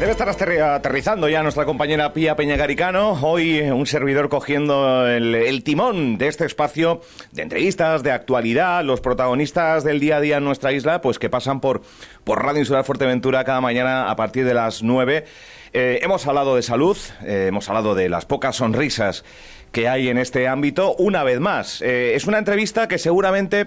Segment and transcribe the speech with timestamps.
[0.00, 3.18] debe estar aterrizando ya nuestra compañera Pía Peñagaricano.
[3.20, 9.02] Hoy eh, un servidor cogiendo el, timón de este espacio de entrevistas, de actualidad, los
[9.02, 11.82] protagonistas del día a día en nuestra isla, pues que pasan por,
[12.24, 15.26] por Radio Insular Fuerteventura cada mañana a partir de las 9.
[15.74, 19.22] Eh, hemos hablado de salud, eh, hemos hablado de las pocas sonrisas
[19.70, 20.94] que hay en este ámbito.
[20.94, 23.66] Una vez más, es una entrevista que seguramente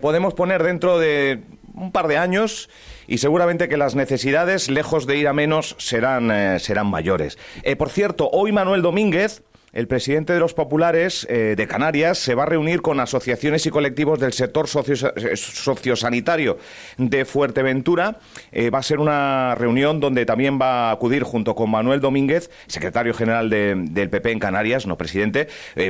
[0.00, 1.40] podemos poner dentro de
[1.74, 2.68] un par de años
[3.06, 7.38] y seguramente que las necesidades, lejos de ir a menos, serán, eh, serán mayores.
[7.62, 9.42] Eh, por cierto, hoy Manuel Domínguez
[9.72, 13.70] el presidente de los populares eh, de Canarias se va a reunir con asociaciones y
[13.70, 16.58] colectivos del sector eh, sociosanitario
[16.98, 18.18] de Fuerteventura.
[18.50, 22.50] Eh, va a ser una reunión donde también va a acudir junto con Manuel Domínguez,
[22.66, 25.48] secretario general del PP en Canarias, no presidente.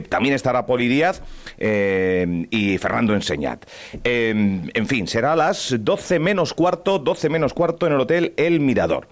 [0.08, 1.22] también estará Poli Díaz
[1.58, 3.64] y Fernando Enseñat.
[4.04, 8.60] en fin, será a las 12 menos cuarto, 12 menos cuarto en el Hotel El
[8.60, 9.08] Mirador.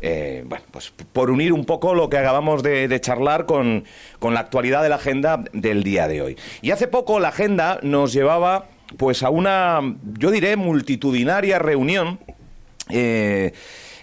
[0.00, 3.84] Eh, bueno, pues por unir un poco lo que acabamos de, charlar con,
[4.18, 6.36] con la actualidad de la agenda del día de hoy.
[6.62, 9.80] Y hace poco la agenda nos llevaba pues a una,
[10.18, 12.18] yo diré, multitudinaria reunión
[12.90, 13.52] eh,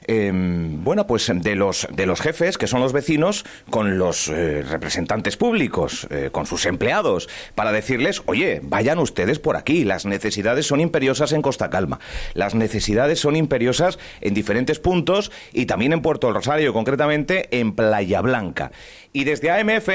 [0.08, 4.62] Em, bueno, pues de los, de los jefes, que son los vecinos, con los eh,
[4.62, 10.68] representantes públicos, eh, con sus empleados, para decirles, oye, vayan ustedes por aquí, las necesidades
[10.68, 12.00] son imperiosas en Costa Calma,
[12.34, 18.22] las necesidades son imperiosas en diferentes puntos y también en Puerto Rosario, concretamente en Playa
[18.22, 18.72] Blanca.
[19.16, 19.88] Y desde AMF,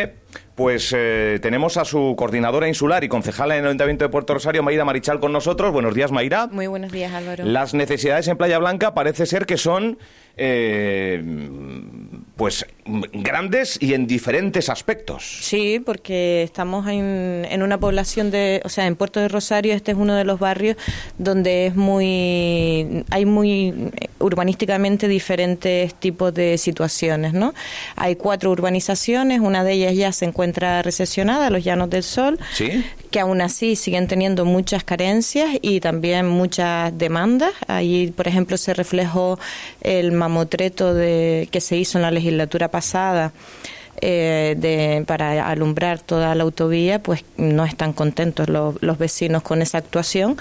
[0.55, 4.63] pues eh, tenemos a su coordinadora insular y concejala en el Ayuntamiento de Puerto Rosario,
[4.63, 5.75] Mayra Marichal, con nosotros.
[5.75, 6.47] Buenos días, Mayra.
[6.47, 7.45] Muy buenos días, Álvaro.
[7.45, 9.99] Las necesidades en Playa Blanca parece ser que son
[10.39, 11.23] eh,
[12.35, 12.65] pues
[13.13, 15.41] grandes y en diferentes aspectos.
[15.43, 19.93] Sí, porque estamos en, en, una población de, o sea, en Puerto de Rosario este
[19.93, 20.79] es uno de los barrios
[21.19, 27.55] donde es muy, hay muy urbanísticamente diferentes tipos de situaciones, ¿no?
[27.97, 32.85] Hay cuatro urbanizaciones, una de ellas ya se encuentra recesionada, los Llanos del Sol, ¿Sí?
[33.11, 37.53] que aún así siguen teniendo muchas carencias y también muchas demandas.
[37.67, 39.39] Ahí, por ejemplo, se reflejó
[39.81, 43.33] el mamotreto de, que se hizo en la legislatura pasada.
[44.03, 49.61] Eh, de, para alumbrar toda la autovía, pues no están contentos los, los vecinos con
[49.61, 50.39] esa actuación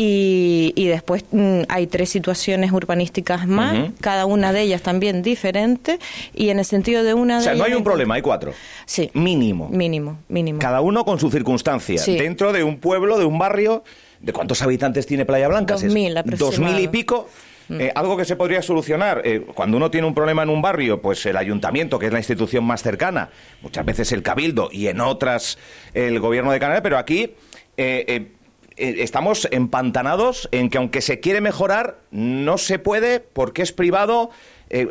[0.00, 5.98] y, y, después mm, hay tres situaciones urbanísticas más, cada una de ellas también diferente,
[6.36, 8.52] y en el sentido de una de O sea, no hay un problema, hay cuatro.
[8.86, 9.10] Sí.
[9.14, 9.68] Mínimo.
[9.70, 10.60] Mínimo, mínimo.
[10.60, 12.00] Cada uno con su circunstancia.
[12.06, 13.82] Dentro de un pueblo, de un barrio,
[14.20, 15.74] ¿de cuántos habitantes tiene Playa Blanca?
[15.74, 17.28] Dos mil Dos mil y pico.
[17.66, 17.80] Mm.
[17.80, 21.02] Eh, algo que se podría solucionar eh, cuando uno tiene un problema en un barrio,
[21.02, 23.30] pues el ayuntamiento, que es la institución más cercana,
[23.62, 25.58] muchas veces el cabildo y en otras
[25.92, 27.34] el gobierno de Canarias, pero aquí
[27.76, 28.28] eh,
[28.78, 34.30] estamos empantanados en que aunque se quiere mejorar, no se puede porque es privado.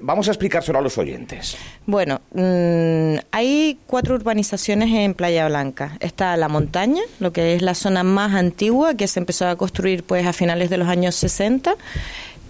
[0.02, 1.56] vamos a explicárselo a los oyentes.
[1.86, 5.98] Bueno, mm, hay cuatro urbanizaciones en Playa Blanca.
[6.00, 10.04] Está la montaña, lo que es la zona más antigua, que se empezó a construir
[10.04, 11.76] pues a finales de los años 60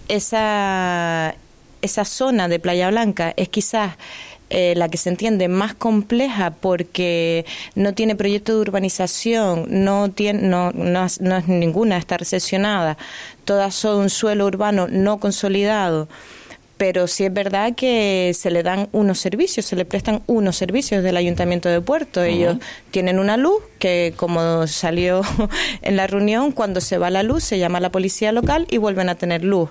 [0.08, 1.34] esa,
[1.82, 3.96] esa zona de Playa Blanca es quizás
[4.50, 7.44] eh, la que se entiende más compleja porque
[7.74, 12.96] no tiene proyecto de urbanización, no, tiene, no, no, es ninguna, está recesionada,
[13.44, 16.08] todas son suelo urbano no consolidado.
[16.78, 21.02] Pero sí es verdad que se le dan unos servicios, se le prestan unos servicios
[21.02, 22.22] del Ayuntamiento de Puerto.
[22.22, 22.56] Ellos
[22.92, 25.22] tienen una luz que, como salió
[25.82, 28.76] en la reunión, cuando se va la luz se llama a la policía local y
[28.76, 29.70] vuelven a tener luz.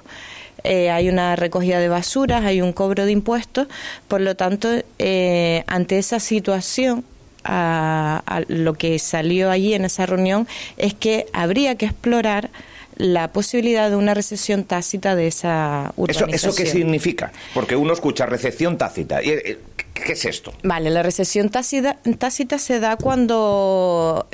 [0.64, 3.68] Eh, hay una recogida de basuras, hay un cobro de impuestos,
[4.08, 4.70] por lo tanto,
[5.00, 7.04] eh, ante esa situación,
[7.50, 12.50] a, lo que salió allí en esa reunión es que habría que explorar
[12.98, 16.34] la posibilidad de una recesión tácita de esa urbanización.
[16.34, 17.32] ¿Eso, qué significa?
[17.54, 19.22] Porque uno escucha recesión tácita.
[19.22, 19.60] Eh,
[19.94, 20.52] ¿Qué es esto?
[20.64, 24.28] Vale, la recesión tácita, tácita se da cuando,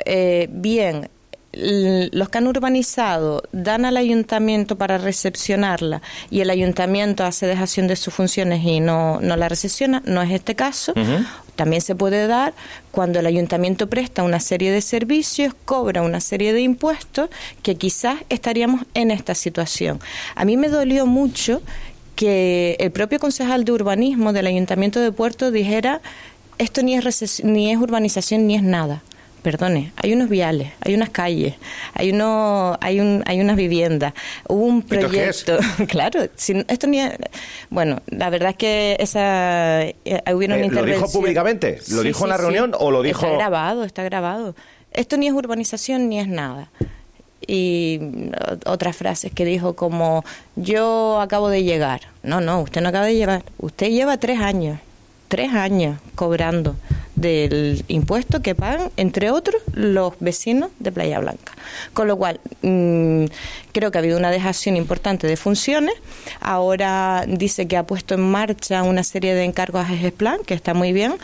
[0.48, 1.08] bien,
[1.56, 7.96] los que han urbanizado dan al ayuntamiento para recepcionarla y el ayuntamiento hace dejación de
[7.96, 10.94] sus funciones y no, no la recepciona, no es este caso.
[11.56, 12.52] También se puede dar
[12.90, 17.30] cuando el ayuntamiento presta una serie de servicios, cobra una serie de impuestos,
[17.62, 20.00] que quizás estaríamos en esta situación.
[20.34, 21.62] A mí me dolió mucho
[22.16, 26.00] que el propio concejal de urbanismo del ayuntamiento de Puerto dijera
[26.58, 29.02] esto ni es, ni es urbanización ni es nada
[29.44, 31.54] perdone, hay unos viales, hay unas calles,
[31.92, 34.14] hay uno, hay un, hay unas viviendas,
[34.48, 35.58] hubo un proyecto,
[35.88, 37.00] claro, esto ni,
[37.68, 39.94] bueno, la verdad es que esa eh,
[40.32, 41.78] hubo eh, ¿Lo dijo públicamente?
[41.90, 43.26] ¿Lo dijo en la reunión o lo dijo?
[43.26, 44.56] Está grabado, está grabado.
[44.92, 46.70] Esto ni es urbanización ni es nada.
[47.46, 48.00] y
[48.64, 50.24] otras frases que dijo como
[50.56, 52.00] yo acabo de llegar.
[52.22, 53.44] No, no, usted no acaba de llegar.
[53.58, 54.78] Usted lleva tres años,
[55.28, 56.76] tres años cobrando
[57.16, 61.52] del impuesto que pagan, entre otros, los vecinos de Playa Blanca.
[61.92, 63.24] Con lo cual, mm,
[63.72, 65.94] creo que ha habido una dejación importante de funciones.
[66.40, 70.74] Ahora dice que ha puesto en marcha una serie de encargos a Plan, que está
[70.74, 71.14] muy bien,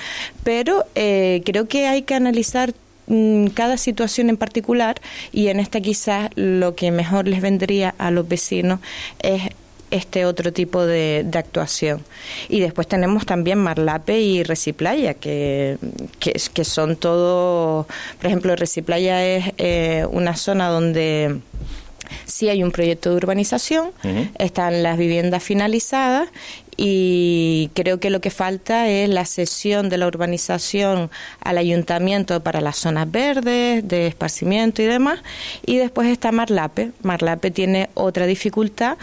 [0.43, 2.73] pero eh, creo que hay que analizar
[3.07, 5.01] mm, cada situación en particular
[5.33, 8.81] y en esta quizás lo que mejor les vendría a los vecinos
[9.21, 9.51] es
[9.91, 12.05] este otro tipo de, actuación.
[12.49, 15.79] Y después tenemos también Marlape y Reciplaya, que,
[16.19, 17.87] que, son todo,
[18.19, 21.41] por ejemplo, Reciplaya es eh, una zona donde
[22.27, 23.93] sí hay un proyecto de urbanización,
[24.39, 26.29] están las viviendas finalizadas
[26.83, 31.11] y creo que lo que falta es la cesión de la urbanización
[31.41, 35.21] al ayuntamiento para las zonas verdes, de esparcimiento y demás.
[35.67, 36.93] Y después está Marlape.
[37.03, 38.97] Marlape tiene otra dificultad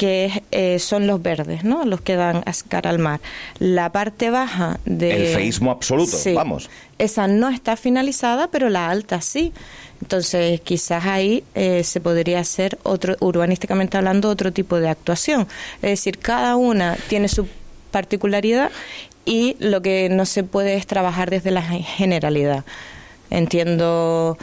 [0.00, 1.84] que eh, son los verdes, ¿no?
[1.84, 3.20] Los que dan cara al mar.
[3.58, 5.28] La parte baja de...
[5.28, 6.70] El feísmo absoluto, vamos.
[6.96, 9.52] Esa no está finalizada, pero la alta sí.
[10.00, 15.46] Entonces, quizás ahí eh, se podría hacer, otro, urbanísticamente hablando, otro tipo de actuación.
[15.82, 17.46] Es decir, cada una tiene su
[17.90, 18.70] particularidad
[19.26, 22.64] y lo que no se puede es trabajar desde la generalidad.
[23.28, 24.38] Entiendo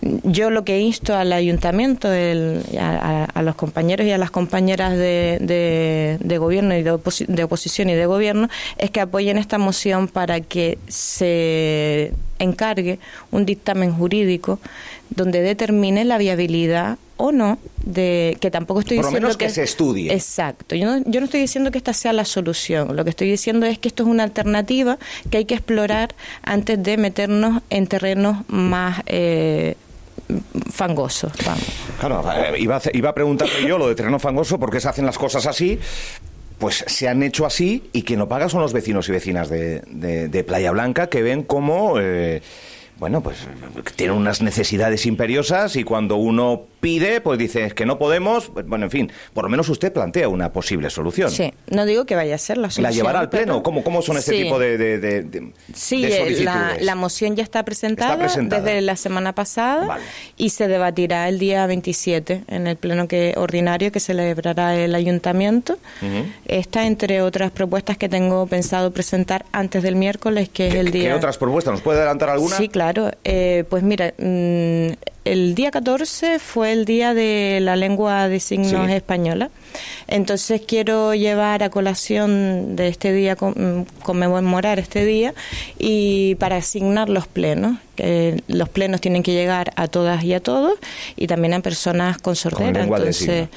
[0.00, 6.38] yo lo que insto al ayuntamiento, a, los compañeros y a las compañeras de, de,
[6.38, 12.12] gobierno y de, oposición y de gobierno, es que apoyen esta moción para que se
[12.38, 13.00] encargue
[13.32, 14.60] un dictamen jurídico
[15.10, 20.12] donde determine la viabilidad o no de que tampoco estoy diciendo menos que, se estudie.
[20.12, 20.76] Exacto.
[20.76, 22.94] Yo no, yo no estoy diciendo que esta sea la solución.
[22.94, 24.98] Lo que estoy diciendo es que esto es una alternativa
[25.30, 29.76] que hay que explorar antes de meternos en terrenos más eh,
[30.72, 31.32] fangosos
[31.98, 34.88] claro eh, iba a, iba a preguntarle yo lo de terreno fangoso por qué se
[34.88, 35.78] hacen las cosas así
[36.58, 39.80] pues se han hecho así y quien lo paga son los vecinos y vecinas de,
[39.80, 42.42] de, Playa Blanca que ven cómo eh,
[42.98, 43.46] bueno, pues
[43.94, 48.52] tienen unas necesidades imperiosas y cuando uno pide, pues dice que no podemos.
[48.52, 51.30] Bueno, en fin, por lo menos usted plantea una posible solución.
[51.30, 52.82] Sí, no digo que vaya a ser la solución.
[52.82, 53.62] ¿La llevará al Pleno?
[53.62, 56.44] ¿Cómo, ¿Cómo son este tipo de, de, Sí, eh,
[56.80, 59.98] la, moción ya está presentada, desde la semana pasada
[60.36, 65.78] y se debatirá el día 27 en el Pleno que ordinario que celebrará el Ayuntamiento.
[66.46, 71.10] Está entre otras propuestas que tengo pensado presentar antes del miércoles, que es el día...
[71.10, 71.72] ¿Qué otras propuestas?
[71.72, 72.56] ¿Nos puede adelantar alguna?
[72.56, 72.87] Sí, claro.
[73.24, 74.14] Eh, pues mira...
[74.18, 74.92] Mm,
[75.28, 79.50] el día 14 fue el día de la lengua de signos española.
[80.06, 85.34] Entonces quiero llevar a colación de este día, mm, conmemorar este día
[85.78, 87.76] y para asignar los plenos.
[87.94, 90.78] Que los plenos tienen que llegar a todas y a todos
[91.16, 92.84] y también a personas con sordera.
[92.84, 93.48] Entonces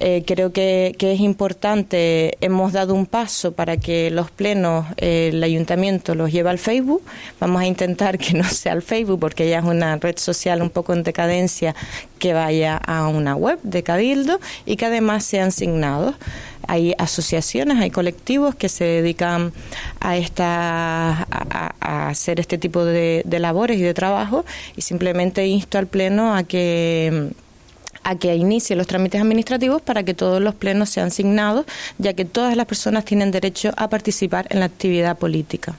[0.00, 5.42] eh, creo que, es importante, hemos dado un paso para que los plenos, eh, el
[5.42, 7.02] ayuntamiento los lleve al Facebook.
[7.40, 10.70] Vamos a intentar que no sea al Facebook porque ya es una red social un
[10.70, 11.74] poco en decadencia
[12.18, 16.14] que vaya a una web de Cabildo y que además sean asignados.
[16.66, 19.52] Hay asociaciones, hay colectivos que se dedican
[20.00, 24.44] a, esta, a, hacer este tipo de labores y de trabajo
[24.76, 27.32] y simplemente insto al Pleno a que
[28.08, 31.66] a que inicie los trámites administrativos para que todos los plenos sean asignados,
[31.98, 35.76] ya que todas las personas tienen derecho a participar en la actividad política.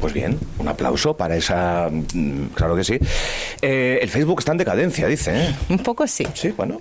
[0.00, 1.88] Pues bien, un aplauso para esa.
[1.90, 2.98] Mm, claro que sí.
[3.62, 5.32] Eh, el Facebook está en decadencia, dice.
[5.32, 5.54] ¿eh?
[5.68, 6.26] Un poco sí.
[6.34, 6.80] Sí, bueno.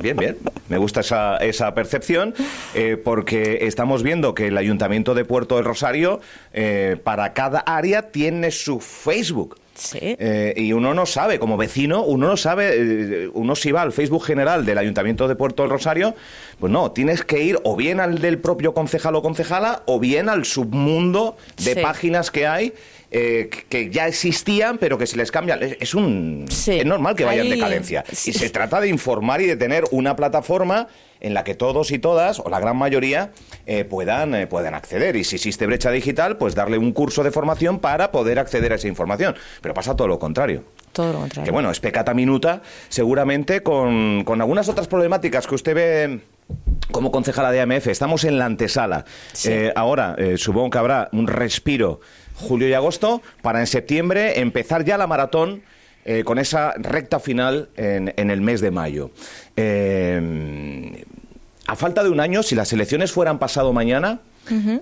[0.00, 0.36] Bien, bien.
[0.68, 2.34] Me gusta esa, esa percepción
[2.74, 6.20] eh, porque estamos viendo que el Ayuntamiento de Puerto del Rosario,
[7.02, 9.56] para cada área, tiene su Facebook.
[9.92, 13.92] Eh, y uno no sabe, como vecino, uno no sabe, eh, uno si va al
[13.92, 16.14] Facebook general del Ayuntamiento de Puerto del Rosario,
[16.58, 20.28] pues no, tienes que ir o bien al del propio concejal o concejala o bien
[20.28, 22.74] al submundo de páginas que hay.
[23.12, 25.56] Eh, que ya existían, pero que se les cambia.
[25.56, 28.04] Es, un, es normal que vayan en decadencia.
[28.08, 30.86] Y se trata de informar y de tener una plataforma
[31.18, 33.32] en la que todos y todas, o la gran mayoría,
[33.66, 35.16] eh, puedan, eh, puedan acceder.
[35.16, 38.76] Y si existe brecha digital, pues darle un curso de formación para poder acceder a
[38.76, 39.34] esa información.
[39.60, 40.62] Pero pasa todo lo contrario.
[40.92, 41.44] Todo lo contrario.
[41.44, 46.20] Que bueno, es pecata minuta, seguramente con, con algunas otras problemáticas que usted ve
[46.92, 47.88] como concejala de AMF.
[47.88, 49.04] Estamos en la antesala.
[49.44, 52.00] Eh, ahora, supongo que habrá un respiro
[52.40, 55.62] julio y agosto para en septiembre empezar ya la maratón
[56.04, 59.10] eh, con esa recta final en, en el mes de mayo.
[59.56, 61.04] Eh,
[61.66, 64.20] a falta de un año, si las elecciones fueran pasado mañana,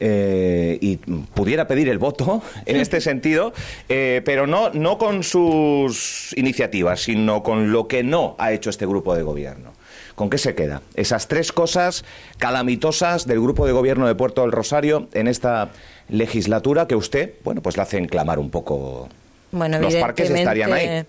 [0.00, 3.52] eh, y pudiera pedir el voto en este sentido,
[3.88, 8.86] eh, pero no, no con sus iniciativas, sino con lo que no ha hecho este
[8.86, 9.72] grupo de gobierno.
[10.14, 10.82] ¿Con qué se queda?
[10.94, 12.04] Esas tres cosas
[12.38, 15.68] calamitosas del grupo de gobierno de Puerto del Rosario en esta
[16.08, 19.08] legislatura que usted, bueno, pues la hacen clamar un poco.
[19.50, 21.04] Bueno, los parques estarían ahí.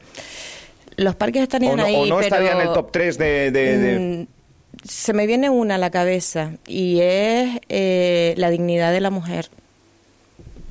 [0.98, 1.96] Los parques estarían ahí.
[1.96, 4.28] O no estarían en el top 3 de...
[4.28, 4.40] Mm,
[4.84, 9.50] se me viene una a la cabeza y es eh, la dignidad de la mujer.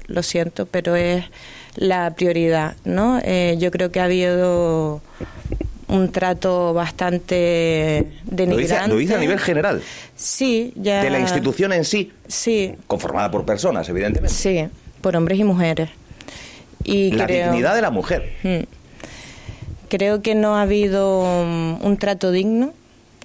[0.06, 1.24] Lo siento, pero es
[1.76, 3.20] la prioridad, ¿no?
[3.22, 5.02] Eh, yo creo que ha habido
[5.88, 8.88] un trato bastante denigrante.
[8.88, 9.82] Lo dice, a nivel general.
[10.14, 11.02] Sí, ya.
[11.02, 12.12] De la institución en sí.
[12.26, 12.74] Sí.
[12.86, 14.34] Conformada por personas, evidentemente.
[14.34, 14.66] Sí,
[15.00, 15.90] por hombres y mujeres.
[16.84, 18.32] Y la dignidad de la mujer.
[18.42, 18.64] Hmm.
[19.88, 22.74] Creo que no ha habido un trato digno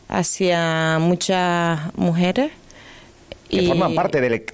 [0.07, 2.51] hacia muchas mujeres.
[3.49, 4.45] Que forman parte del,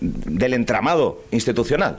[0.00, 1.98] del entramado institucional.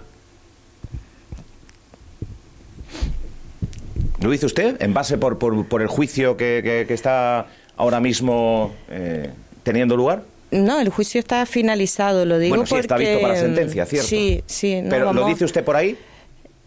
[4.22, 9.30] ¿Lo dice usted en base por, por, el juicio que, que, está ahora mismo eh,
[9.64, 10.24] teniendo lugar?
[10.50, 14.08] No, el juicio está finalizado, lo digo bueno, sí, está visto para sentencia, ¿cierto?
[14.08, 14.82] Sí, sí.
[14.90, 15.98] ¿Pero lo dice usted por ahí?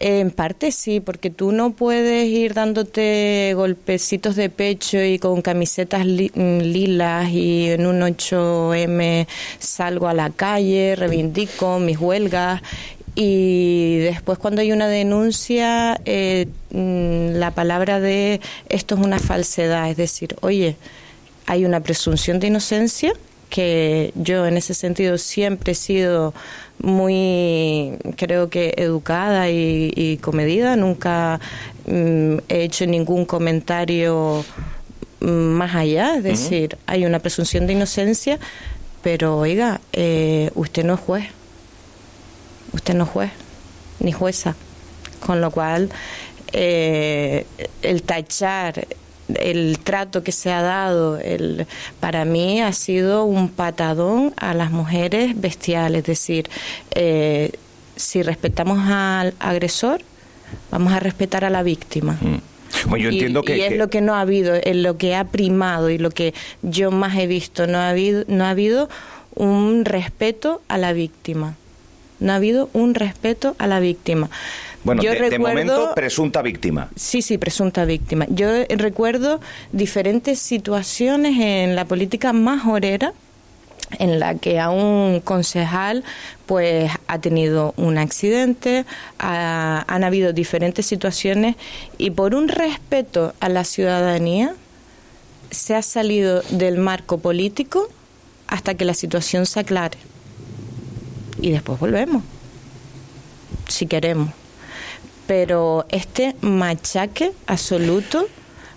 [0.03, 6.07] En parte sí, porque tú no puedes ir dándote golpecitos de pecho y con camisetas
[6.07, 9.27] lilas y en un 8M
[9.59, 12.63] salgo a la calle, reivindico mis huelgas
[13.15, 19.91] y después cuando hay una denuncia eh, mm, la palabra de esto es una falsedad,
[19.91, 20.77] es decir, oye,
[21.47, 23.13] hay una presunción de inocencia
[23.49, 26.33] que yo en ese sentido siempre he sido
[26.79, 31.41] muy, creo que educada y, comedida, nunca
[31.87, 34.45] mm, he hecho ningún comentario
[35.21, 38.39] más allá, es decir, hay una presunción de inocencia,
[39.03, 41.27] pero oiga, eh, usted no es juez,
[42.73, 43.31] usted no juez,
[43.99, 44.55] ni jueza,
[45.25, 45.91] con lo cual
[46.53, 47.47] eh,
[47.83, 48.87] el tachar
[49.37, 51.67] el trato que se ha dado, el,
[52.01, 56.01] para mí ha sido un patadón a las mujeres bestiales.
[56.01, 56.49] Es decir,
[56.93, 57.53] eh,
[57.97, 60.03] si respetamos al agresor,
[60.71, 62.19] vamos a respetar a la víctima.
[62.21, 62.97] Mm.
[62.97, 65.25] yo entiendo y, que, y es lo que no ha habido, es lo que ha
[65.25, 67.67] primado y lo que yo más he visto.
[67.67, 68.89] No ha habido, no ha habido
[69.35, 71.57] un respeto a la víctima.
[72.21, 74.31] No ha habido un respeto a la víctima.
[74.85, 76.89] Bueno, de, momento presunta víctima.
[76.97, 78.27] Sí, sí, presunta víctima.
[78.31, 79.41] Yo recuerdo
[79.73, 83.13] diferentes situaciones en la política más orera
[83.99, 86.05] en la que a un concejal
[86.47, 88.85] pues ha tenido un accidente,
[89.19, 91.57] han habido diferentes situaciones
[91.99, 94.55] y por un respeto a la ciudadanía
[95.51, 97.89] se ha salido del marco político
[98.47, 99.99] hasta que la situación se aclare.
[101.41, 102.23] Y después volvemos,
[103.69, 104.31] si queremos
[105.31, 108.27] pero este machaque absoluto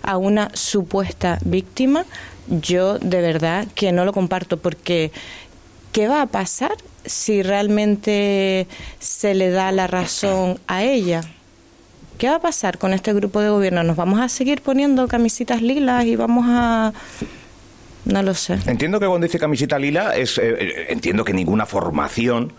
[0.04, 2.04] a una supuesta víctima,
[2.46, 5.10] yo de verdad que no lo comparto porque
[5.90, 8.68] ¿qué va a pasar si realmente
[9.00, 11.22] se le da la razón a ella?
[12.18, 13.82] ¿Qué va a pasar con este grupo de gobierno?
[13.82, 16.92] ¿Nos vamos a seguir poniendo camisitas lilas y vamos a...
[18.04, 18.58] No lo sé.
[18.66, 22.52] Entiendo que cuando dice camisita lila, es, eh, eh, entiendo que ninguna formación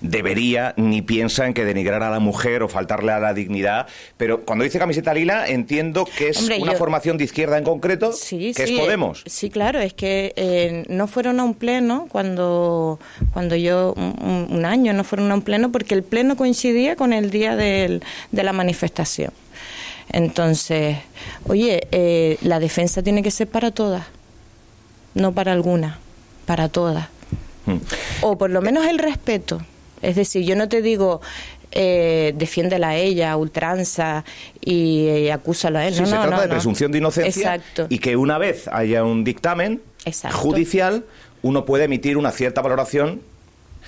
[0.00, 3.86] debería ni piensa en que denigrar a la mujer o faltarle a la dignidad.
[4.16, 8.50] Pero cuando dice camiseta lila, entiendo que es una formación de izquierda en concreto, que
[8.50, 9.22] es Podemos.
[9.26, 12.98] Sí, claro, es que eh, no fueron a un pleno cuando,
[13.32, 17.30] cuando yo, un, año, no fueron a un pleno porque el pleno coincidía con el
[17.30, 18.00] día de
[18.32, 19.32] la manifestación.
[20.08, 20.98] Entonces,
[21.46, 24.06] oye, eh, la defensa tiene que ser para todas,
[25.16, 25.96] no para algunas,
[26.44, 27.08] para todas.
[27.64, 27.78] Hmm.
[28.20, 29.60] O por lo menos el respeto.
[30.02, 31.22] Es decir, yo no te digo
[31.72, 34.24] eh, defiéndela a ella, ultranza
[34.60, 35.94] y, eh, acúsala a él.
[35.94, 39.80] Sí, se trata de presunción de inocencia y que una vez haya un dictamen
[40.32, 41.04] judicial,
[41.42, 43.20] uno puede emitir una cierta valoración.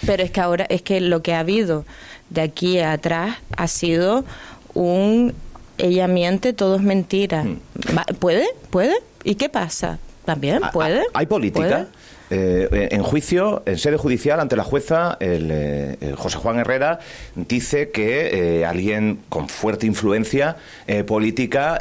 [0.06, 1.84] Pero es que ahora, es que lo que ha habido
[2.30, 4.24] de aquí atrás ha sido
[4.72, 5.34] un
[5.76, 7.44] ella miente, todo es mentira.
[7.44, 7.60] Hmm.
[8.18, 8.46] ¿Puede?
[8.70, 8.94] ¿Puede?
[9.24, 9.98] ¿Y qué pasa?
[10.28, 11.04] También ah, puede.
[11.14, 11.86] ¿Hay política?
[12.28, 16.98] Eh, en juicio, en sede judicial, ante la jueza, el, eh, José Juan Herrera
[17.34, 20.56] dice que eh, alguien con fuerte influencia
[21.06, 21.78] política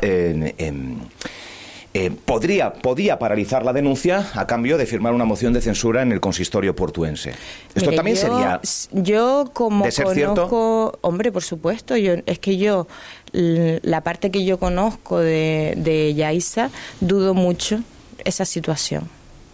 [2.24, 6.22] podría, podía paralizar la denuncia a cambio de firmar una moción de censura en el
[6.22, 7.34] consistorio portuense.
[7.76, 8.62] Esto también sería.
[8.94, 10.98] Yo, como conozco.
[11.02, 12.88] Hombre, por supuesto, yo, es que yo,
[13.34, 16.70] la parte que yo conozco de, de Yaisa,
[17.02, 17.82] dudo mucho
[18.26, 19.10] esa situación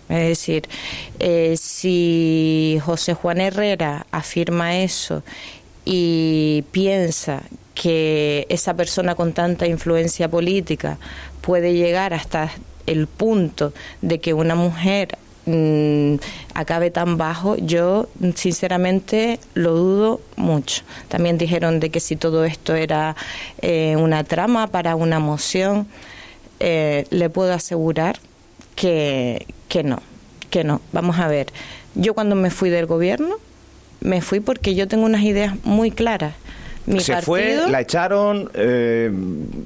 [0.10, 0.67] Es decir,
[1.20, 5.24] eh, si José Juan Herrera afirma eso
[5.86, 7.43] y piensa
[7.74, 10.98] que esa persona con tanta influencia política
[11.41, 12.51] puede llegar hasta
[12.86, 16.15] el punto de que una mujer mm,
[16.53, 20.84] acabe tan bajo, yo sinceramente lo dudo mucho.
[21.08, 23.15] También dijeron de que si todo esto era
[23.62, 25.88] eh, una trama para una moción,
[26.60, 28.20] eh, le puedo asegurar
[28.75, 30.01] que, que no,
[30.49, 30.81] que no.
[30.91, 31.47] Vamos a ver,
[31.95, 33.35] yo cuando me fui del gobierno,
[34.01, 36.33] me fui porque yo tengo unas ideas muy claras
[36.99, 38.49] se fue, la echaron.
[38.53, 39.09] Eh,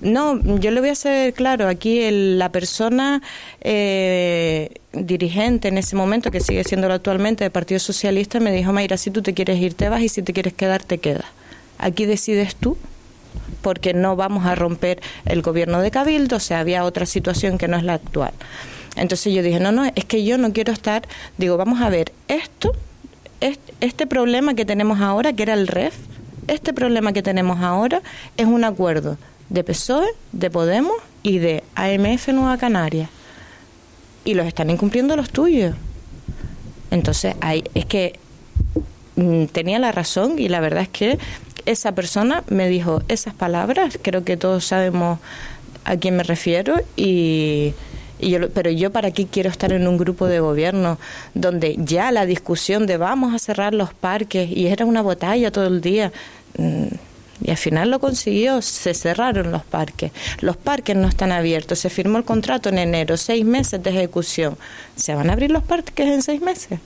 [0.02, 1.68] no, yo le voy a hacer claro.
[1.68, 3.22] Aquí la persona
[3.62, 8.98] eh, dirigente en ese momento, que sigue siendo actualmente del Partido Socialista, me dijo: Mayra,
[8.98, 11.26] si tú te quieres ir, te vas y si te quieres quedar, te quedas.
[11.80, 12.78] Aquí decides tú
[13.62, 17.68] porque no vamos a romper el gobierno de Cabildo, o sea, había otra situación que
[17.68, 18.32] no es la actual.
[18.98, 22.12] Entonces yo dije, no, no, es que yo no quiero estar, digo, vamos a ver,
[22.28, 22.74] esto,
[23.80, 25.96] este problema que tenemos ahora, que era el REF,
[26.48, 28.02] este problema que tenemos ahora
[28.38, 29.18] es un acuerdo
[29.50, 33.10] de PSOE, de Podemos y de AMF Nueva Canaria.
[34.26, 35.76] Y los están incumpliendo los tuyos.
[36.92, 38.20] Entonces, hay, es que
[39.16, 41.18] mm, tenía la razón y la verdad es que
[41.66, 45.20] esa persona me dijo esas palabras, creo que todos sabemos
[45.84, 47.74] a quién me refiero y
[48.54, 50.98] pero yo para qué quiero estar en un grupo de gobierno
[51.34, 55.68] donde ya la discusión de vamos a cerrar los parques y era una batalla todo
[55.68, 56.12] el día.
[56.58, 56.88] Mm,
[57.44, 60.12] y al final lo consiguió, se cerraron los parques.
[60.42, 64.58] Los parques no están abiertos, se firmó el contrato en enero, seis meses de ejecución.
[64.96, 66.80] ¿Se van a abrir los parques en seis meses?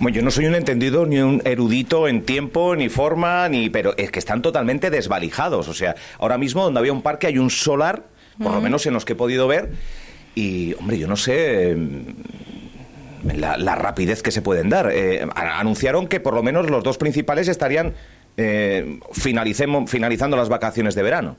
[0.00, 3.96] Bueno, yo no soy un entendido ni un erudito en tiempo, ni forma, ni pero
[3.96, 5.68] es que están totalmente desvalijados.
[5.68, 8.02] O sea, ahora mismo donde había un parque hay un solar
[8.42, 9.72] por lo menos en los que he podido ver.
[10.34, 12.00] Y, hombre, yo no sé mm,
[13.34, 14.90] la, rapidez que se pueden dar.
[14.92, 17.94] Eh, anunciaron que por lo menos los dos principales estarían
[18.36, 21.36] eh, finalizando las vacaciones de verano.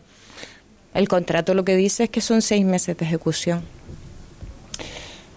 [0.94, 3.62] El contrato lo que dice es que son seis meses de ejecución.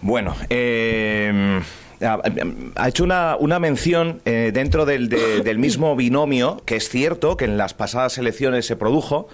[0.01, 1.61] Bueno, eh,
[2.01, 7.57] ha hecho una, una mención dentro del, del mismo binomio, que es cierto que en
[7.57, 9.27] las pasadas elecciones se produjo,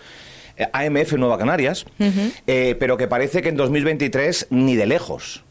[0.72, 5.43] AMF Nueva Canarias, eh, pero que parece que en 2023 ni de lejos.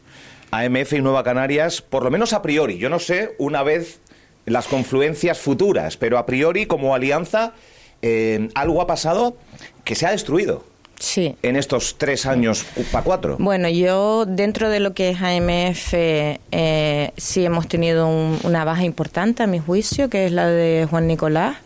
[0.51, 3.99] AMF y Nueva Canarias, por lo menos a priori, yo no sé una vez
[4.45, 7.53] las confluencias futuras, pero a priori como alianza
[8.01, 9.35] eh, algo ha pasado
[9.83, 10.63] que se ha destruido.
[10.99, 11.35] Sí.
[11.43, 13.35] En estos tres años para cuatro.
[13.39, 19.43] Bueno, yo dentro de lo que es AMF eh, sí hemos tenido una baja importante
[19.43, 21.57] a mi juicio, que es la de Juan Nicolás.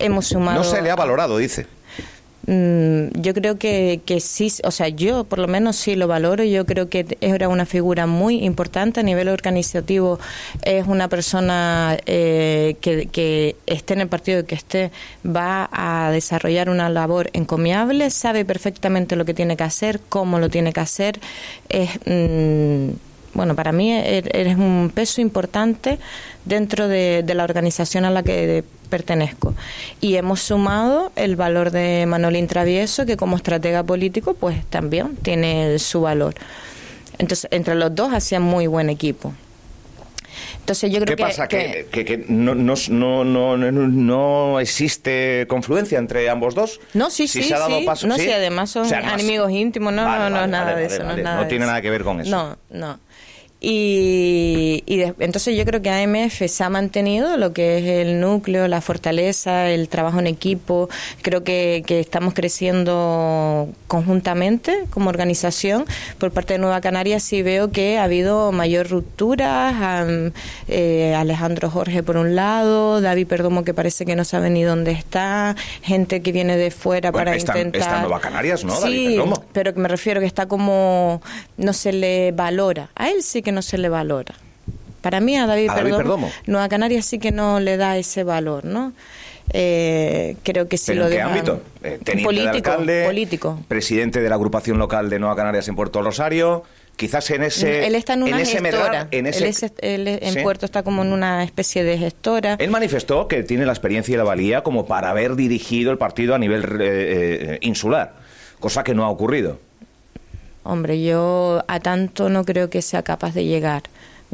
[0.00, 0.58] Hemos sumado.
[0.58, 1.66] No se le ha valorado, dice.
[2.46, 6.44] Mm, yo creo que, que sí, o sea, yo por lo menos sí lo valoro.
[6.44, 10.18] Yo creo que era una figura muy importante a nivel organizativo.
[10.62, 14.90] Es una persona eh, que, que esté en el partido que esté,
[15.24, 20.48] va a desarrollar una labor encomiable, sabe perfectamente lo que tiene que hacer, cómo lo
[20.50, 21.20] tiene que hacer.
[21.68, 21.90] Es.
[22.06, 22.90] Mm,
[23.34, 25.98] bueno, para mí er, eres un peso importante
[26.44, 29.54] dentro de, la organización a la que pertenezco.
[30.00, 35.78] Y hemos sumado el valor de Manolín Travieso, que como estratega político, pues también tiene
[35.78, 36.34] su valor.
[37.18, 39.32] Entonces, entre los dos hacían muy buen equipo.
[40.60, 41.48] Entonces yo creo ¿Qué pasa?
[41.48, 42.74] ¿Que, que, no, no,
[43.24, 46.80] no, no, existe confluencia entre ambos dos?
[46.94, 47.52] No, sí, sí, sí.
[48.06, 48.30] no, ¿sí?
[48.30, 51.02] además son enemigos íntimos, no, no, no, nada de eso.
[51.02, 52.30] no, tiene nada que ver con eso.
[52.30, 52.98] No, no.
[53.64, 54.82] Y,
[55.20, 59.70] entonces yo creo que AMF se ha mantenido lo que es el núcleo, la fortaleza,
[59.70, 60.88] el trabajo en equipo.
[61.22, 65.84] Creo que, estamos creciendo conjuntamente como organización.
[66.18, 70.06] Por parte de Nueva Canarias sí veo que ha habido mayor ruptura.
[70.66, 74.90] Eh, Alejandro Jorge por un lado, David Perdomo que parece que no sabe ni dónde
[74.90, 77.80] está, gente que viene de fuera para intentar...
[77.80, 78.74] Está Nueva Canarias, ¿no?
[78.74, 79.20] Sí,
[79.52, 81.22] pero que me refiero que está como...
[81.56, 82.90] no se le valora.
[82.96, 84.34] A él sí que no se le valora.
[85.00, 88.92] Para mí a David, Perdomo, Nueva Canarias sí que no le da ese valor, ¿no?
[89.52, 91.62] Eh, creo que sí lo ¿En qué ámbito?
[91.82, 93.58] Eh, político, alcalde, político.
[93.66, 96.62] Presidente de la agrupación local de Nueva Canarias en Puerto Rosario.
[96.94, 97.86] Quizás en ese.
[97.86, 99.08] Él está en una gestora.
[99.10, 102.56] en, ese, él, en Puerto está como en una especie de gestora.
[102.60, 106.34] Él manifestó que tiene la experiencia y la valía como para haber dirigido el partido
[106.34, 108.14] a nivel eh, insular,
[108.60, 109.58] cosa que no ha ocurrido.
[110.64, 113.82] Hombre, yo a tanto no creo que sea capaz de llegar.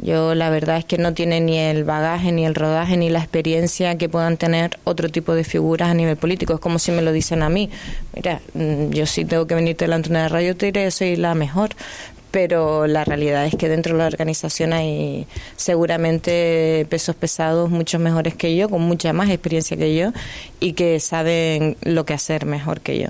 [0.01, 3.19] Yo la verdad es que no tiene ni el bagaje, ni el rodaje, ni la
[3.19, 6.53] experiencia que puedan tener otro tipo de figuras a nivel político.
[6.53, 7.69] Es como si me lo dicen a mí.
[8.15, 11.35] Mira, mm, yo sí tengo que venir delante de una radio, te diré, soy la
[11.35, 11.71] mejor.
[12.31, 18.35] pero la realidad es que dentro de la organización hay seguramente pesos pesados mucho mejores
[18.35, 20.11] que yo, con mucha más experiencia que yo
[20.59, 23.07] y que saben lo que hacer mejor que yo.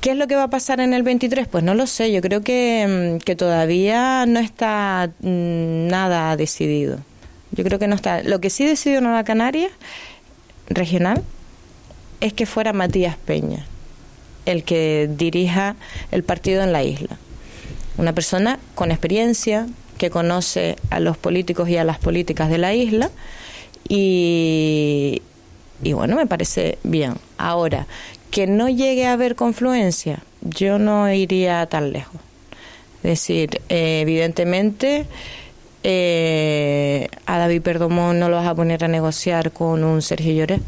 [0.00, 1.48] ¿Qué es lo que va a pasar en el 23?
[1.48, 6.98] Pues no lo sé, yo creo que, mm, todavía no está mm, nada decidido.
[7.52, 8.22] Yo creo que no está.
[8.22, 9.68] Lo que sí decidió Nueva Canaria,
[10.68, 11.22] regional,
[12.20, 13.66] es que fuera Matías Peña
[14.46, 15.76] el que dirija
[16.12, 17.18] el partido en la isla.
[17.98, 19.66] Una persona con experiencia,
[19.98, 23.10] que conoce a los políticos y a las políticas de la isla
[23.88, 25.22] y,
[25.82, 27.14] y bueno, me parece bien.
[27.38, 27.86] Ahora,
[28.30, 32.20] que no llegue a haber confluencia, yo no iría tan lejos.
[33.02, 35.06] Es decir, eh, evidentemente
[35.84, 40.60] eh, a David Perdomón no lo vas a poner a negociar con un Sergio Lloret.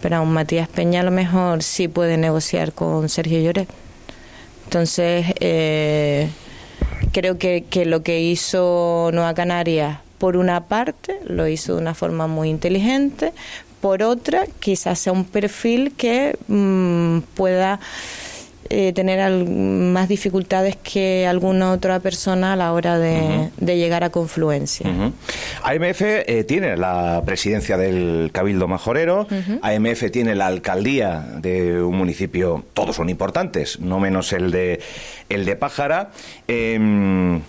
[0.00, 3.68] Pero a un Matías Peña a lo mejor sí puede negociar con Sergio Lloret.
[4.64, 6.28] Entonces, eh,
[7.12, 11.92] creo que, que lo que hizo Nueva Canarias, por una parte, lo hizo de una
[11.92, 13.34] forma muy inteligente,
[13.82, 17.78] por otra, quizás sea un perfil que mm, pueda
[18.70, 24.88] eh, tener más dificultades que alguna otra persona a la hora de, llegar a confluencia.
[25.62, 29.26] AMF eh, tiene la presidencia del Cabildo Majorero,
[29.60, 34.80] AMF tiene la alcaldía de un municipio, todos son importantes, no menos el de,
[35.28, 36.12] el de Pájara.
[36.48, 37.42] Em,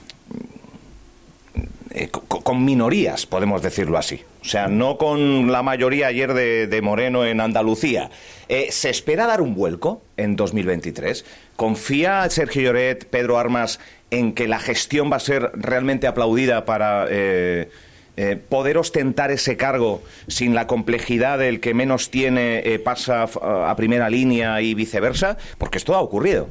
[1.97, 4.21] eh, con minorías, podemos decirlo así.
[4.41, 8.09] O sea, no con la mayoría ayer de, Moreno en Andalucía.
[8.49, 11.23] Eh, ¿Se espera dar un vuelco en 2023?
[11.55, 13.79] ¿Confía Sergio Lloret, Pedro Armas,
[14.11, 17.69] en que la gestión va a ser realmente aplaudida para eh,
[18.49, 24.61] poder ostentar ese cargo sin la complejidad del que menos tiene pasa a primera línea
[24.61, 25.37] y viceversa?
[25.57, 26.49] Porque esto ha ocurrido.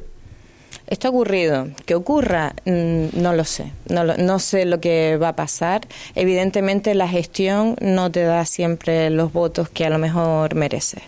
[0.87, 1.67] Esto ha ocurrido.
[1.85, 3.71] Que ocurra, mm, no lo sé.
[3.89, 5.81] No, sé lo que va a pasar.
[6.15, 11.01] Evidentemente la gestión no te da siempre los votos que a lo mejor mereces.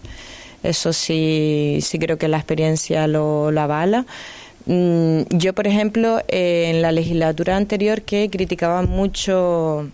[0.63, 4.05] Eso sí, sí creo que la experiencia lo, lo avala.
[4.65, 9.89] Mm, yo, por ejemplo, en la legislatura anterior que criticaba mucho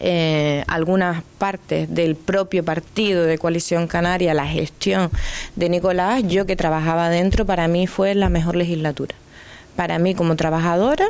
[0.00, 5.10] eh, algunas partes del propio partido de Coalición Canaria, la gestión
[5.56, 9.14] de Nicolás, yo que trabajaba dentro, para mí fue la mejor legislatura.
[9.76, 11.06] Para mí como trabajadora,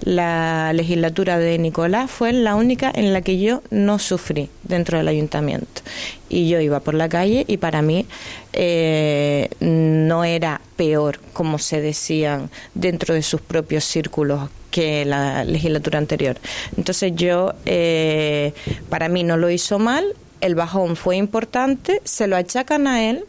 [0.00, 5.08] la legislatura de Nicolás fue la única en la que yo no sufrí dentro del
[5.08, 5.82] ayuntamiento.
[6.28, 8.06] Y yo iba por la calle y para mí
[8.52, 15.98] eh, no era peor, como se decían dentro de sus propios círculos que la legislatura
[15.98, 16.36] anterior.
[16.76, 18.52] Entonces yo, eh,
[18.88, 20.04] para mí no lo hizo mal,
[20.40, 23.24] el bajón fue importante, se lo achacan a él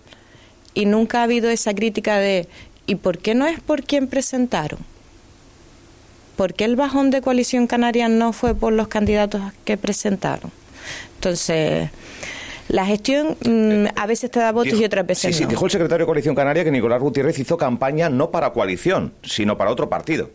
[0.74, 2.48] y nunca ha habido esa crítica de
[2.88, 4.80] ¿y por qué no es por quien presentaron?
[6.36, 10.52] ¿Por qué el bajón de coalición canaria no fue por los candidatos que presentaron?
[11.16, 11.90] Entonces,
[12.70, 15.50] la gestión mm, a veces te da votos y otras veces sí, no.
[15.50, 19.14] Sí, dijo el secretario de Coalición Canaria que Nicolás Gutiérrez hizo campaña no para coalición,
[19.22, 20.32] sino para otro partido.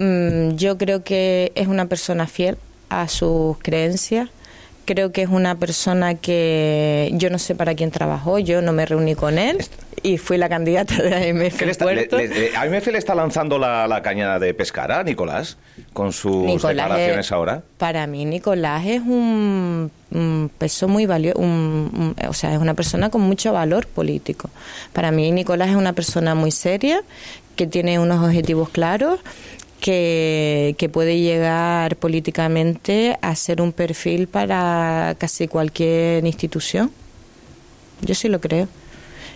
[0.00, 2.56] Mm, yo creo que es una persona fiel
[2.88, 4.30] a sus creencias.
[4.86, 8.86] Creo que es una persona que yo no sé para quién trabajó, yo no me
[8.86, 9.58] reuní con él
[10.02, 11.60] y fui la candidata de AMF.
[11.60, 15.58] Le le, ¿AMF le está lanzando la, caña de pescar a Nicolás
[15.92, 17.62] con sus declaraciones ahora?
[17.76, 19.90] Para mí, Nicolás es un,
[20.58, 24.48] peso muy valioso, o sea, es una persona con mucho valor político.
[24.94, 27.02] Para mí, Nicolás es una persona muy seria,
[27.54, 29.20] que tiene unos objetivos claros
[29.80, 36.90] que, que, puede llegar políticamente a ser un perfil para casi cualquier institución.
[38.02, 38.68] Yo sí lo creo.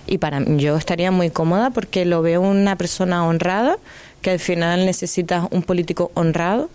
[0.06, 3.78] Y para yo estaría muy cómoda porque lo veo una persona honrada,
[4.20, 6.70] que al final necesita un político honrado,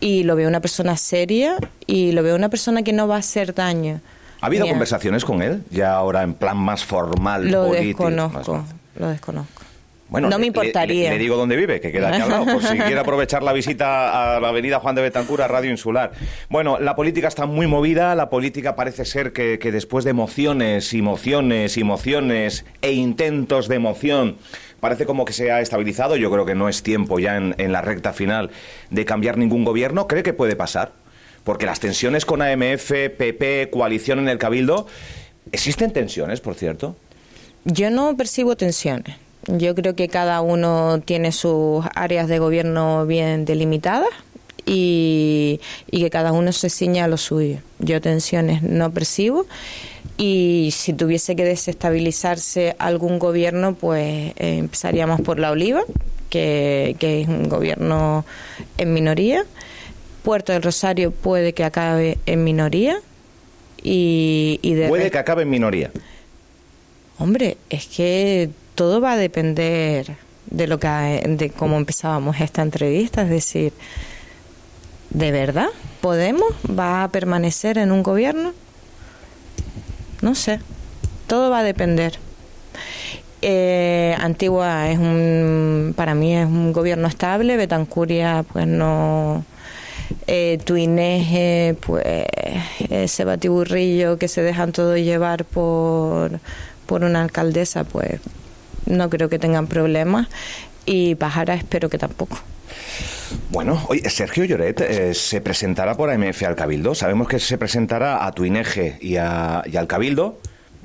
[0.00, 3.18] y lo veo una persona seria y lo veo una persona que no va a
[3.18, 4.00] hacer daño.
[4.40, 7.50] ¿Ha habido conversaciones con él, ya ahora en plan más formal?
[7.50, 8.64] Lo desconozco,
[8.96, 9.62] lo desconozco.
[10.08, 11.10] Bueno, no me importaría.
[11.10, 14.36] Le, digo dónde vive, que queda aquí al lado, por si quiere aprovechar la visita
[14.36, 16.12] a la avenida Juan de Betancur Radio Insular.
[16.48, 21.02] Bueno, la política está muy movida, la política parece ser que, después de emociones y
[21.02, 24.36] mociones y mociones e intentos de emoción,
[24.78, 26.16] parece como que se ha estabilizado.
[26.16, 28.50] Yo creo que no es tiempo ya en, en la recta final
[28.90, 30.06] de cambiar ningún gobierno.
[30.06, 30.92] ¿Cree que puede pasar?
[31.42, 34.86] Porque las tensiones con AMF, PP, coalición en el Cabildo,
[35.50, 36.96] ¿existen tensiones, por cierto?
[37.64, 43.44] Yo no percibo tensiones yo creo que cada uno tiene sus áreas de gobierno bien
[43.44, 44.08] delimitadas
[44.64, 47.58] y, que cada uno se ciña a lo suyo.
[47.78, 49.46] Yo tensiones no percibo
[50.18, 55.82] y si tuviese que desestabilizarse algún gobierno, pues eh, empezaríamos por la oliva,
[56.30, 58.24] que, que es un gobierno
[58.78, 59.44] en minoría.
[60.22, 62.98] Puerto del Rosario puede que acabe en minoría.
[63.82, 65.92] Y, y de Puede que acabe en minoría.
[67.18, 70.86] Hombre, es que todo va a depender de lo que
[71.26, 73.72] de cómo empezábamos esta entrevista, es decir,
[75.10, 75.68] ¿de verdad
[76.00, 78.52] Podemos va a permanecer en un gobierno?
[80.22, 80.60] No sé,
[81.26, 82.18] todo va a depender.
[83.42, 89.44] Eh, Antigua es un, para mí es un gobierno estable, Betancuria pues no,
[90.26, 92.04] eh, Tuineje pues
[92.88, 96.38] ese batiburrillo que se dejan todo llevar por,
[96.86, 98.20] por una alcaldesa pues
[98.86, 100.28] no creo que tengan problemas
[100.84, 102.38] y Pajara espero que tampoco.
[103.50, 106.94] Bueno, oye, Sergio Lloret eh, se presentará por AMF al Cabildo.
[106.94, 110.38] Sabemos que se presentará a Tuineje y, a- y al Cabildo,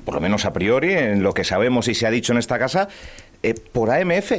[0.04, 2.58] por lo menos a priori, en lo que sabemos y se ha dicho en esta
[2.58, 2.88] casa,
[3.42, 4.32] eh, por AMF.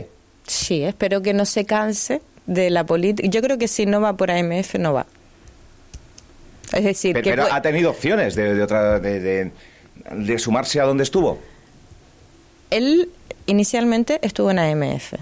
[0.45, 3.29] Sí, espero que no se canse de la política.
[3.29, 5.05] Yo creo que si no va por AMF no va.
[6.73, 9.51] Es decir, que Pero ha tenido opciones de, de otra, de, de-
[10.11, 11.39] de sumarse a donde estuvo.
[12.71, 13.09] él
[13.45, 15.13] inicialmente estuvo en AMF.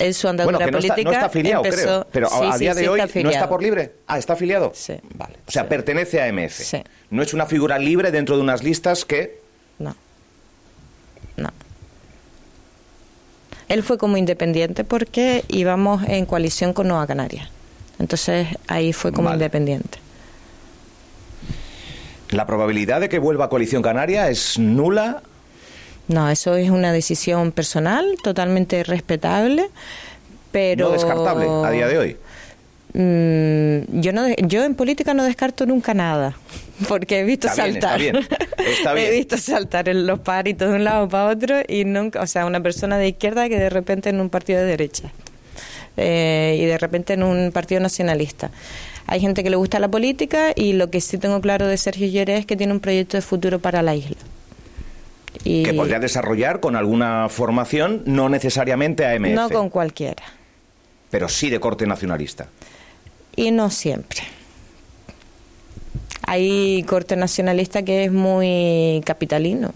[0.00, 2.06] En su andadura Bueno, que no está, política no está afiliado, empezó- creo.
[2.12, 3.92] Pero a- Sí, a sí, día sí de hoy está no está por libre.
[4.06, 4.70] Ah, ¿está afiliado?
[4.74, 4.94] Sí.
[5.14, 5.34] Vale.
[5.46, 6.52] O sea, pertenece a AMF.
[6.62, 6.82] Sí.
[7.10, 9.40] No es una figura libre dentro de unas listas que...
[9.80, 9.96] No.
[11.36, 11.50] No.
[13.68, 17.48] Él fue como independiente porque íbamos en coalición con Nueva Canarias.
[17.98, 19.36] Entonces ahí fue como Vale.
[19.38, 19.98] independiente.
[22.30, 25.22] La probabilidad de que vuelva a Coalición Canaria es nula.
[26.08, 29.68] No, eso es una decisión personal, totalmente respetable,
[30.50, 30.86] pero...
[30.86, 32.16] No descartable a día de hoy.
[32.94, 36.38] Mm, yo no yo en política no descarto nunca nada
[36.88, 38.28] porque he visto Está bien, está saltar bien,
[38.66, 39.06] está bien.
[39.06, 42.46] he visto saltar en los paritos de un lado para otro y nunca o sea
[42.46, 45.12] una persona de izquierda que de repente en un partido de derecha
[45.98, 48.50] eh, y de repente en un partido nacionalista
[49.06, 52.06] hay gente que le gusta la política y lo que sí tengo claro de Sergio
[52.08, 54.16] Lloret es que tiene un proyecto de futuro para la isla
[55.44, 60.22] y Que podría desarrollar con alguna formación, no necesariamente AMF, no con cualquiera
[61.10, 62.48] pero sí de corte nacionalista.
[63.36, 64.20] y no siempre.
[66.22, 69.70] Hay corte nacionalista que es muy capitalino,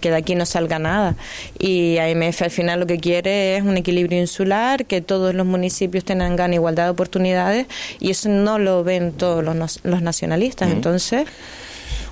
[0.00, 1.16] que de aquí no salga nada.
[1.58, 6.04] Y AMF al final lo que quiere es un equilibrio insular, que todos los municipios
[6.04, 7.66] tengan igualdad de oportunidades,
[7.98, 10.70] y eso no lo ven todos los, los nacionalistas.
[10.70, 11.26] Entonces,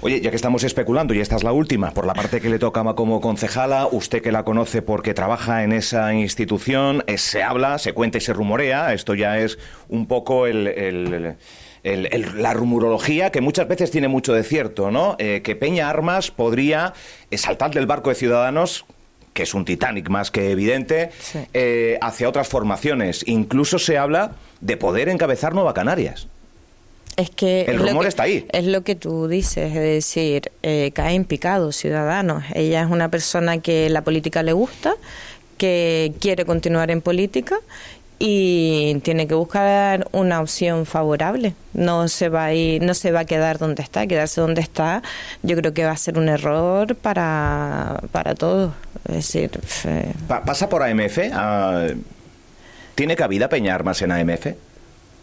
[0.02, 2.58] Oye, ya que estamos especulando, y esta es la última, por la parte que le
[2.58, 7.76] toca como concejala, usted que la conoce porque trabaja en esa institución, eh, se habla,
[7.78, 9.58] se cuenta y se rumorea, esto ya es
[9.88, 11.36] un poco el- el-
[11.82, 15.16] el- el- la rumorología que muchas veces tiene mucho de cierto, ¿no?
[15.18, 16.94] Eh, que Peña Armas podría
[17.32, 18.86] saltar del barco de Ciudadanos
[19.34, 21.38] que es un Titanic más que evidente, Sí.
[21.54, 23.22] eh, hacia otras formaciones.
[23.28, 26.26] Incluso se habla de poder encabezar Nueva Canarias.
[27.16, 28.46] Es que El rumor que- está ahí.
[28.52, 32.44] Es lo que tú dices, es decir, eh, cae en picado Ciudadanos.
[32.54, 34.94] Ella es una persona que la política le gusta,
[35.58, 37.56] que quiere continuar en política
[38.18, 41.54] y tiene que buscar una opción favorable.
[41.74, 45.02] No se va a ir, no se va a quedar donde está, quedarse donde está.
[45.42, 48.72] Yo creo que va a ser un error para para todos.
[49.08, 49.50] Es decir,
[49.84, 51.18] eh, Pa- ¿Pasa por AMF?
[51.32, 51.88] Ah,
[52.94, 54.46] ¿Tiene cabida Peña Armas en AMF?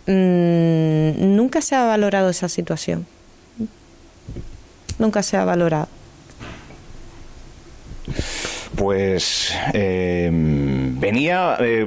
[0.08, 3.06] Mm, nunca se ha valorado esa situación.
[4.98, 5.88] Nunca se ha valorado.
[8.76, 11.86] Pues eh, venía, eh,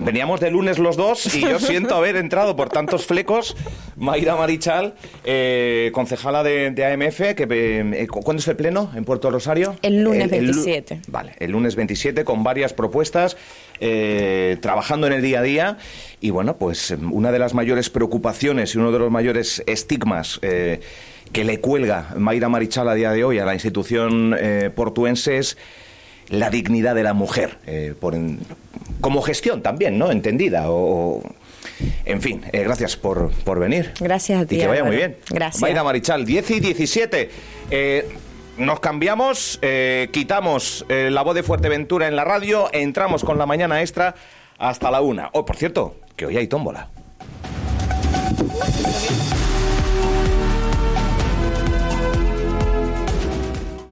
[0.00, 3.56] veníamos de lunes los dos y yo siento haber entrado por tantos flecos.
[3.96, 9.30] Mayra Marichal, eh, concejala de, de AMF, que, eh, ¿cuándo es el pleno en Puerto
[9.30, 9.74] Rosario?
[9.82, 11.00] El lunes lu- 27.
[11.08, 13.36] vale, el lunes 27 con varias propuestas,
[14.60, 15.78] trabajando en el día a día.
[16.20, 21.44] Y bueno, pues una de las mayores preocupaciones y uno de los mayores estigmas que
[21.44, 24.36] le cuelga Mayra Marichal a día de hoy a la institución
[24.74, 25.56] portuense es
[26.30, 28.40] la dignidad de la mujer, eh, por en-
[29.02, 30.10] como gestión también, ¿no?
[30.10, 30.70] Entendida.
[30.70, 31.22] O, o-
[32.04, 33.92] en fin, eh, gracias por, por venir.
[34.00, 35.16] Gracias a ti, Y que vaya muy bien.
[35.30, 35.60] Gracias.
[35.60, 37.30] Mayra Marichal, 10 y 17.
[37.70, 38.08] Eh,
[38.56, 43.80] nos cambiamos, eh, quitamos la voz de Fuerteventura en la radio, entramos con la mañana
[43.80, 44.14] extra
[44.58, 45.30] hasta la una.
[45.32, 46.88] Oh, por cierto, que hoy hay tómbola.